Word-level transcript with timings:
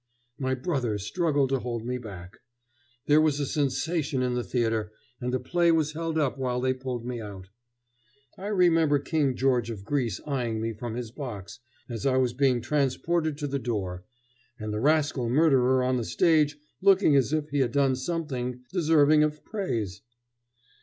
My 0.39 0.55
brother 0.55 0.97
struggled 0.97 1.49
to 1.49 1.59
hold 1.59 1.85
me 1.85 1.99
back. 1.99 2.37
There 3.05 3.21
was 3.21 3.39
a 3.39 3.45
sensation 3.45 4.23
in 4.23 4.33
the 4.33 4.43
theatre, 4.43 4.91
and 5.19 5.31
the 5.31 5.39
play 5.39 5.71
was 5.71 5.91
held 5.93 6.17
up 6.17 6.39
while 6.39 6.59
they 6.59 6.73
put 6.73 7.03
me 7.05 7.21
out. 7.21 7.49
I 8.35 8.47
remember 8.47 8.97
King 8.97 9.35
George 9.35 9.69
of 9.69 9.83
Greece 9.85 10.19
eying 10.27 10.59
me 10.59 10.73
from 10.73 10.95
his 10.95 11.11
box 11.11 11.59
as 11.87 12.07
I 12.07 12.17
was 12.17 12.33
being 12.33 12.61
transported 12.61 13.37
to 13.37 13.47
the 13.47 13.59
door, 13.59 14.03
and 14.59 14.73
the 14.73 14.81
rascal 14.81 15.29
murderer 15.29 15.83
on 15.83 15.97
the 15.97 16.03
stage 16.03 16.57
looking 16.81 17.15
as 17.15 17.31
if 17.31 17.49
he 17.49 17.59
had 17.59 17.71
done 17.71 17.95
something 17.95 18.61
deserving 18.73 19.21
of 19.21 19.43
praise. 19.45 20.01